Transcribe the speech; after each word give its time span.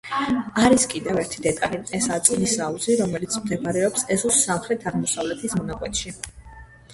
არის 0.67 0.85
კიდევ 0.93 1.19
ერთი 1.23 1.43
დეტალი, 1.45 1.79
ესაა 1.97 2.23
წყლის 2.29 2.55
აუზი, 2.69 2.95
რომელიც 3.03 3.37
მდებარეობს 3.43 4.07
ეზოს 4.17 4.41
სამხრეთ-აღმოსავლეთის 4.49 5.55
მონაკვეთში. 5.61 6.17